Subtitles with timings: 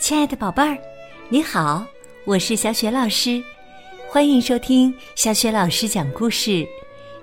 [0.00, 0.78] 亲爱的宝贝儿，
[1.28, 1.84] 你好，
[2.24, 3.40] 我是小雪老师，
[4.08, 6.66] 欢迎收听小雪老师讲故事，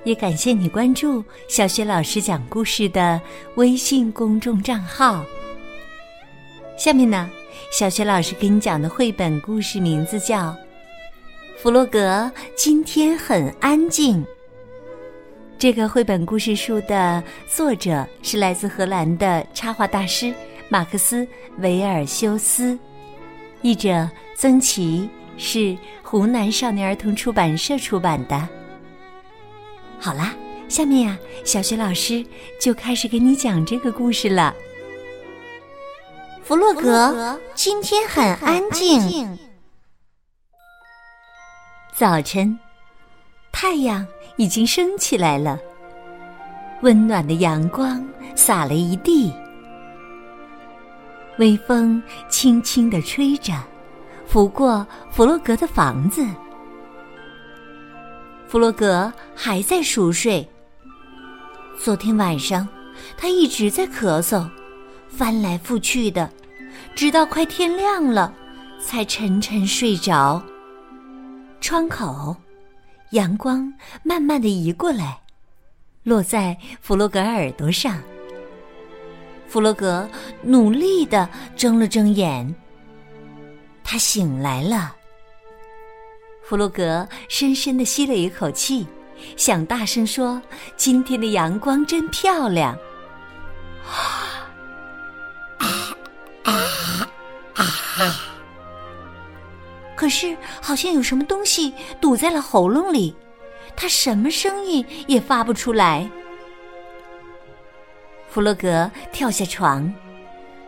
[0.03, 3.19] 也感谢你关注小雪老师讲故事的
[3.55, 5.25] 微信公众账号。
[6.77, 7.27] 下面呢，
[7.71, 10.49] 小雪老师给你讲的绘本故事名字叫
[11.57, 14.23] 《弗洛格今天很安静》。
[15.57, 20.31] 这个绘本故事书的作者是来自荷兰的插画大师
[20.69, 21.25] 马克思·
[21.59, 22.77] 维尔修斯，
[23.61, 28.47] 译者曾琦，是湖南少年儿童出版社出版的。
[29.99, 30.33] 好啦，
[30.67, 32.25] 下面呀，小学老师
[32.61, 34.53] 就开始给你讲这个故事了。
[36.43, 39.37] 弗洛格今天很安静。
[41.93, 42.59] 早晨，
[43.51, 44.05] 太阳。
[44.39, 45.59] 已经升起来了，
[46.83, 49.33] 温暖的阳光洒了一地，
[51.37, 53.53] 微风轻轻地吹着，
[54.25, 56.25] 拂过弗洛格的房子。
[58.47, 60.47] 弗洛格还在熟睡。
[61.79, 62.67] 昨天晚上，
[63.17, 64.49] 他一直在咳嗽，
[65.07, 66.29] 翻来覆去的，
[66.95, 68.33] 直到快天亮了，
[68.79, 70.41] 才沉沉睡着。
[71.61, 72.35] 窗口。
[73.11, 75.21] 阳光慢慢的移过来，
[76.03, 77.97] 落在弗洛格耳朵上。
[79.47, 80.07] 弗洛格
[80.41, 82.53] 努力的睁了睁眼，
[83.83, 84.93] 他醒来了。
[86.43, 88.85] 弗洛格深深的吸了一口气，
[89.35, 90.41] 想大声说
[90.77, 92.77] ：“今天的阳光真漂亮。”
[99.95, 103.15] 可是，好像有什么东西堵在了喉咙里，
[103.75, 106.09] 他什么声音也发不出来。
[108.37, 109.91] 弗洛格跳下床，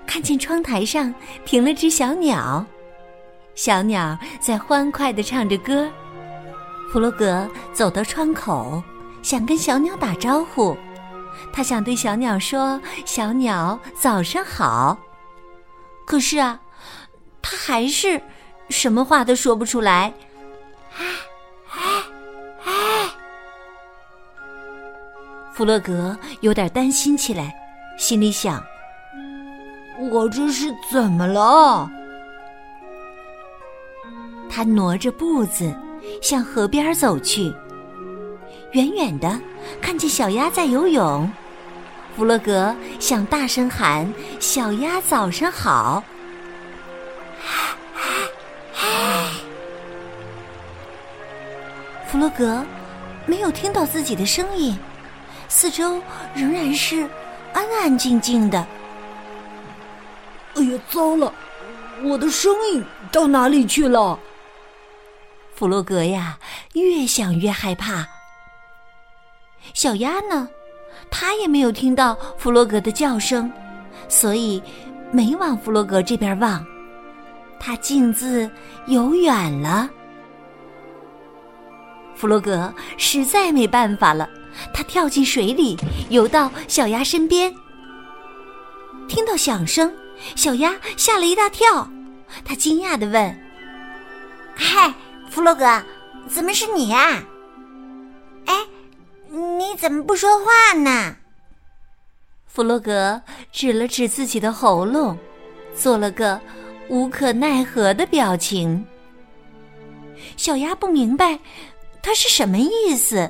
[0.07, 1.13] 看见窗台上
[1.45, 2.65] 停了只小鸟，
[3.53, 5.87] 小鸟在欢快的唱着歌。
[6.91, 8.81] 弗洛格走到窗口，
[9.21, 10.75] 想跟小鸟打招呼，
[11.53, 14.97] 他想对小鸟说：“小鸟，早上好。”
[16.07, 16.59] 可是啊，
[17.39, 18.19] 他还是。
[18.69, 20.11] 什么话都说不出来，
[20.97, 21.05] 哎
[21.69, 22.03] 哎
[22.65, 23.09] 哎！
[25.53, 27.68] 弗洛格有点担心起来，
[27.99, 28.63] 心里想
[30.09, 31.91] ：“我这是怎么了？”
[34.49, 35.75] 他挪着步子
[36.21, 37.53] 向河边走去，
[38.71, 39.37] 远远的
[39.81, 41.29] 看见小鸭在游泳。
[42.15, 46.01] 弗洛格想大声喊：“小鸭，早上好！”
[52.07, 52.65] 弗洛格
[53.25, 54.79] 没有听到自己的声音，
[55.49, 56.01] 四周
[56.33, 57.05] 仍然是
[57.53, 58.65] 安安静静的。
[60.55, 61.33] 哎呀，糟了！
[62.03, 64.17] 我的声音到哪里去了？
[65.53, 66.37] 弗洛格呀，
[66.73, 68.07] 越想越害怕。
[69.73, 70.47] 小鸭呢？
[71.11, 73.51] 它也没有听到弗洛格的叫声，
[74.07, 74.61] 所以
[75.11, 76.65] 没往弗洛格这边望。
[77.59, 78.49] 它径自
[78.87, 79.89] 游远了。
[82.15, 84.29] 弗洛格实在没办法了，
[84.73, 85.77] 他跳进水里，
[86.09, 87.53] 游到小鸭身边。
[89.07, 89.93] 听到响声，
[90.35, 91.89] 小鸭吓了一大跳，
[92.45, 93.39] 他惊讶的问
[94.55, 94.93] ：“嗨，
[95.29, 95.83] 弗洛格，
[96.27, 97.23] 怎么是你呀？
[98.45, 98.55] 哎，
[99.29, 101.15] 你怎么不说话呢？”
[102.47, 103.21] 弗洛格
[103.51, 105.17] 指了指自己的喉咙，
[105.75, 106.39] 做了个
[106.89, 108.85] 无可奈何的表情。
[110.35, 111.39] 小鸭不明白。
[112.01, 113.29] 他是什么意思？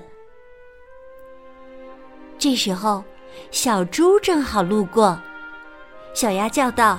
[2.39, 3.03] 这时候，
[3.51, 5.19] 小猪正好路过，
[6.13, 6.97] 小鸭叫道：“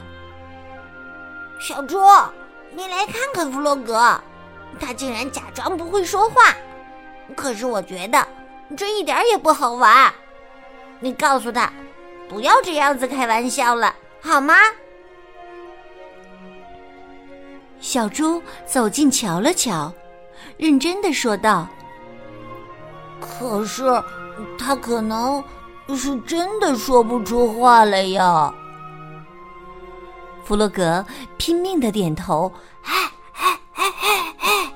[1.58, 1.98] 小猪，
[2.72, 4.20] 你来看看弗洛格，
[4.78, 6.54] 他竟然假装不会说话。
[7.34, 8.28] 可是我觉得
[8.76, 10.12] 这一点也不好玩。
[11.00, 11.72] 你告诉他，
[12.28, 14.54] 不要这样子开玩笑了，好吗？”
[17.80, 19.90] 小猪走近瞧了瞧。
[20.58, 21.66] 认真的说道
[23.18, 23.84] ：“可是，
[24.58, 25.42] 他可能
[25.96, 28.52] 是真的说不出话来呀。”
[30.44, 31.04] 弗洛格
[31.36, 32.50] 拼命的点头，
[32.84, 32.92] 哎
[33.34, 34.72] 哎哎哎哎，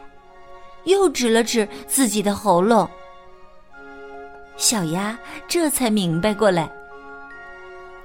[0.85, 2.89] 又指了指自己的喉咙。
[4.57, 5.19] 小鸭
[5.49, 6.71] 这才明白过来：“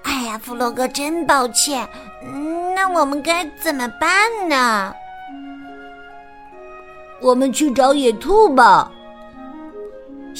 [0.01, 1.88] 哎呀，弗洛格，真抱歉，
[2.73, 4.91] 那我们该怎么办呢？”
[7.21, 8.91] 我们去找野兔吧。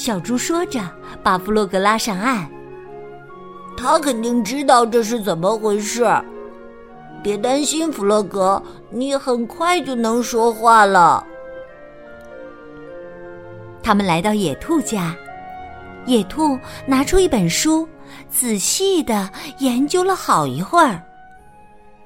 [0.00, 0.80] 小猪说着，
[1.22, 2.50] 把弗洛格拉上岸。
[3.76, 6.10] 他肯定知道这是怎么回事。
[7.22, 11.22] 别担心，弗洛格，你很快就能说话了。
[13.82, 15.14] 他们来到野兔家，
[16.06, 17.86] 野兔拿出一本书，
[18.30, 20.98] 仔细的研究了好一会儿。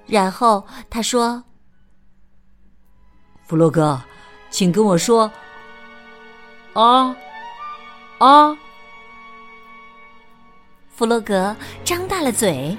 [0.04, 1.40] 然后他说
[3.46, 3.96] ：“弗洛格，
[4.50, 5.30] 请跟我说。”
[6.74, 7.14] 啊
[8.18, 8.56] 啊！
[10.94, 12.76] 弗洛格张大了嘴，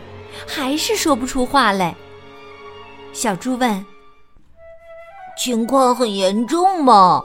[0.47, 1.93] 还是说不出话来。
[3.11, 3.85] 小猪问
[5.37, 7.21] ：“情况很严重吗？”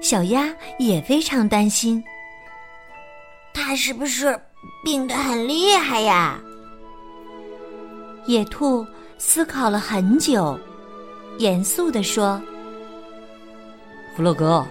[0.00, 0.48] 小鸭
[0.78, 2.02] 也非常担心，
[3.52, 4.38] 他是不是
[4.82, 6.40] 病得很厉害呀？
[8.26, 8.86] 野兔
[9.18, 10.58] 思考了很久，
[11.38, 12.40] 严肃地说
[14.16, 14.64] ：“弗洛格，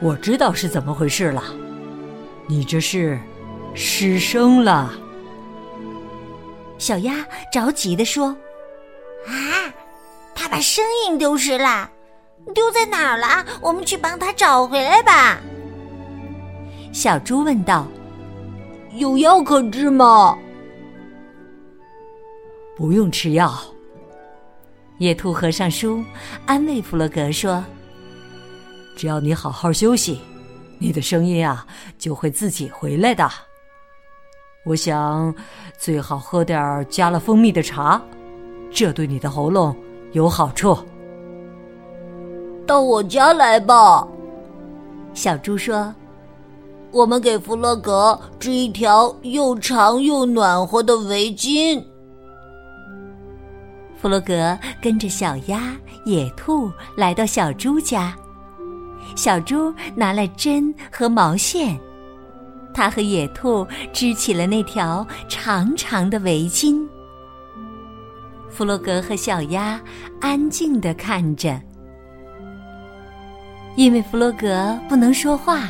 [0.00, 1.42] 我知道是怎么回事了，
[2.46, 3.18] 你这是
[3.74, 4.92] 失声了。”
[6.78, 8.36] 小鸭着急地说。
[9.26, 9.70] 啊！
[10.34, 11.90] 他把声音丢失了，
[12.54, 13.44] 丢在哪儿了？
[13.60, 15.38] 我们去帮他找回来吧。
[16.90, 17.86] 小猪问道
[18.96, 20.38] ：“有药可治吗？”
[22.74, 23.54] 不用吃药。
[24.96, 26.02] 野兔合上书，
[26.46, 27.62] 安慰弗洛格说
[28.96, 30.20] ：“只要你好好休息，
[30.78, 31.66] 你的声音啊
[31.98, 33.28] 就会自己回来的。
[34.64, 35.34] 我想，
[35.78, 38.00] 最好喝点加了蜂蜜的茶。”
[38.72, 39.74] 这对你的喉咙
[40.12, 40.78] 有好处。
[42.66, 44.06] 到我家来吧，
[45.12, 45.92] 小猪说
[46.92, 51.82] ：“我们给弗洛格织一条又长又暖和的围巾。”
[54.00, 58.16] 弗洛格跟着小鸭、野兔来到小猪家，
[59.16, 61.78] 小猪拿来针和毛线，
[62.72, 66.86] 他和野兔织起了那条长长的围巾。
[68.48, 69.80] 弗洛格和小鸭
[70.20, 71.60] 安静的看着，
[73.76, 75.68] 因为弗洛格不能说话，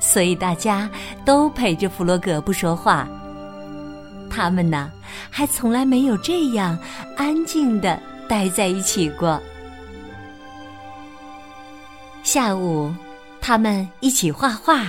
[0.00, 0.90] 所以大家
[1.24, 3.08] 都陪着弗洛格不说话。
[4.28, 4.90] 他们呢，
[5.30, 6.78] 还从来没有这样
[7.16, 9.40] 安静的待在一起过。
[12.32, 12.94] 下午，
[13.40, 14.86] 他们一起画画，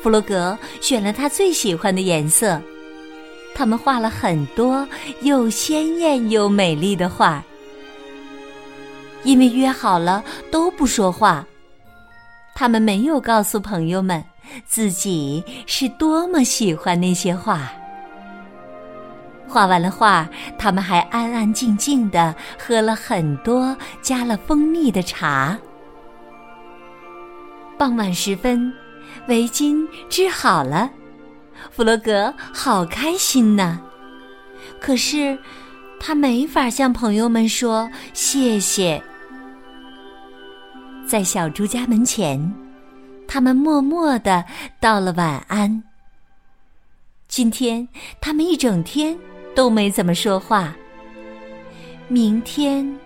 [0.00, 2.62] 弗洛格选了他最喜欢的颜色。
[3.56, 4.86] 他们画了很多
[5.22, 7.42] 又鲜艳又美丽的画，
[9.24, 11.44] 因为约好了都不说话，
[12.54, 14.22] 他们没有告诉朋友们
[14.64, 17.68] 自己是多么喜欢那些画。
[19.48, 25.58] 画完了画，他们还安安静静的喝了很多加了蜂蜜的茶。
[27.78, 28.72] 傍晚时分，
[29.28, 30.90] 围巾织好了。
[31.70, 33.78] 弗洛格好开心呐，
[34.80, 35.38] 可是
[36.00, 39.00] 他没法向朋友们说谢谢。
[41.06, 42.52] 在小猪家门前，
[43.26, 44.44] 他们默默的
[44.80, 45.82] 道了晚安。
[47.28, 47.86] 今天
[48.20, 49.16] 他们一整天
[49.54, 50.74] 都没怎么说话。
[52.08, 52.98] 明天，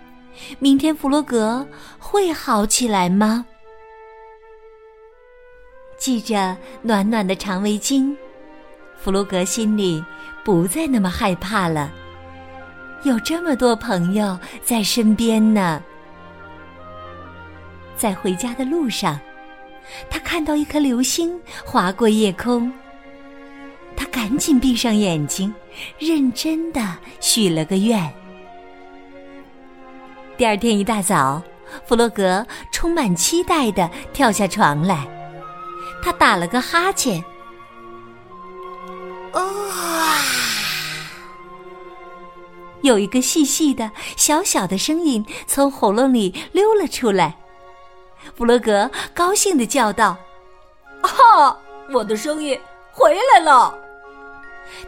[0.58, 1.66] 明天弗洛格
[1.98, 3.44] 会好起来吗？
[6.02, 8.12] 系着暖暖的长围巾。
[8.98, 10.04] 弗洛格心里
[10.42, 11.92] 不再那么害怕了，
[13.04, 15.80] 有这么多朋友在身边呢。
[17.96, 19.16] 在回家的路上，
[20.10, 22.72] 他看到一颗流星划过夜空，
[23.96, 25.54] 他赶紧闭上眼睛，
[26.00, 28.12] 认真的许了个愿。
[30.36, 31.40] 第二天一大早，
[31.86, 35.06] 弗洛格充满期待的跳下床来，
[36.02, 37.24] 他打了个哈欠。
[39.32, 40.18] 啊！
[42.82, 47.36] 有一个细细的、小小的声音从喉咙里溜了出来。
[48.36, 50.16] 弗洛格高兴的叫道
[51.02, 51.56] ：“啊，
[51.92, 52.58] 我的声音
[52.90, 53.72] 回来了！”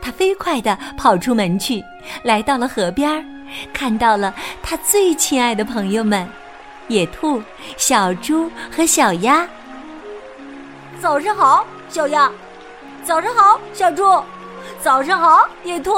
[0.02, 1.82] 他飞快的跑出门去，
[2.24, 3.24] 来到了河边，
[3.72, 6.28] 看到了他最亲爱的朋友们——
[6.88, 7.40] 野兔、
[7.76, 9.48] 小猪和小鸭。
[11.00, 12.30] 早上好，小鸭。
[13.04, 14.22] 早上好，小猪。
[14.80, 15.92] 早上好，野兔。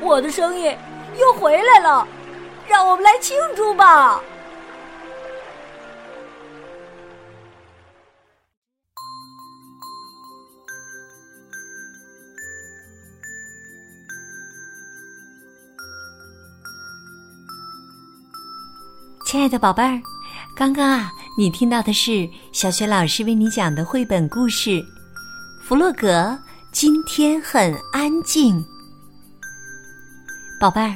[0.00, 0.76] 我的声音
[1.18, 2.06] 又回来了，
[2.68, 4.20] 让我们来庆祝吧！
[19.24, 19.98] 亲爱的宝贝儿，
[20.54, 24.84] 刚刚啊，你听到的是小雪老师为你讲的绘本故事。
[25.62, 26.38] 弗洛格
[26.70, 28.62] 今天很安静。
[30.60, 30.94] 宝贝儿，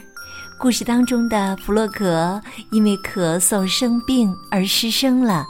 [0.59, 2.39] 故事当中的弗洛格
[2.71, 5.47] 因为咳嗽生病而失声了。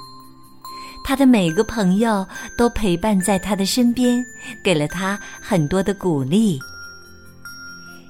[1.04, 2.24] 他的每个朋友
[2.56, 4.24] 都陪伴在他的身边，
[4.62, 6.60] 给了他很多的鼓励。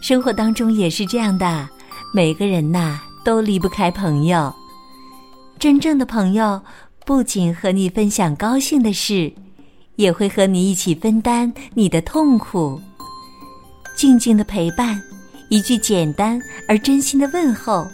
[0.03, 1.67] 生活当中也是这样的，
[2.13, 4.55] 每个人呐都离不开朋友。
[5.59, 6.61] 真正的朋友
[7.05, 9.33] 不仅和你分享高兴的事，
[9.97, 12.81] 也会和你一起分担你的痛苦。
[13.97, 15.01] 静静的陪伴。
[15.49, 17.87] 一句简单而真心的问候，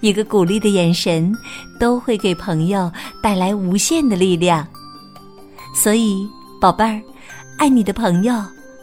[0.00, 1.32] 一个鼓励的眼神，
[1.78, 2.90] 都会给朋友
[3.22, 4.66] 带来无限的力量。
[5.72, 6.28] 所以，
[6.60, 7.00] 宝贝儿，
[7.56, 8.34] 爱你的朋友，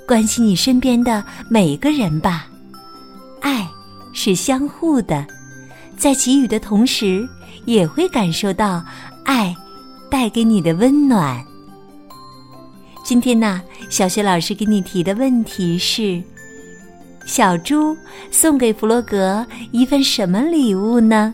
[0.08, 2.48] 关心你身边的每一个人吧。
[3.42, 3.68] 爱
[4.14, 5.28] 是相互的，
[5.98, 7.28] 在给予的同时，
[7.66, 8.84] 也会感受到
[9.24, 9.56] 爱
[10.10, 11.44] 带给你的温暖。
[13.04, 16.24] 今天呢，小雪老师给你提的问题是。
[17.26, 17.98] 小猪
[18.30, 21.34] 送给弗洛格一份什么礼物呢？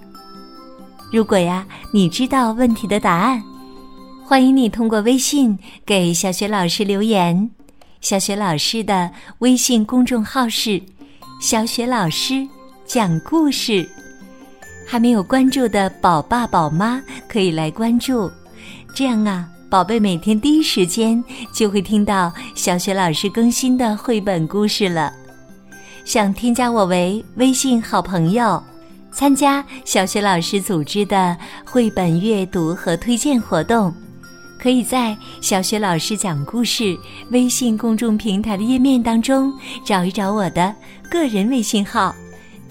[1.11, 3.43] 如果呀，你知道问题的答案，
[4.23, 7.51] 欢迎你通过微信给小雪老师留言。
[7.99, 10.81] 小雪老师的微信公众号是
[11.41, 12.47] “小雪老师
[12.85, 13.85] 讲故事”，
[14.91, 18.29] 还没有关注的宝爸宝妈可以来关注，
[18.93, 25.13] 这样啊，宝贝每天第一时间就会听到小雪老师更新的绘本故事了。
[26.03, 28.61] 想添加我为微信好朋友，
[29.13, 33.93] 参加小学老师组织的绘本阅读和推荐活动，
[34.59, 36.97] 可以在小学老师讲故事
[37.29, 39.53] 微信公众平台的页面当中
[39.85, 40.75] 找一找我的
[41.09, 42.13] 个人微信号。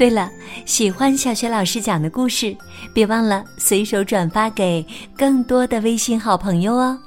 [0.01, 0.31] 对了，
[0.65, 2.57] 喜欢小学老师讲的故事，
[2.95, 4.83] 别忘了随手转发给
[5.15, 6.99] 更多的微信好朋友哦。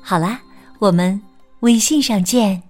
[0.00, 0.40] 好啦，
[0.78, 1.20] 我们
[1.58, 2.67] 微信上见。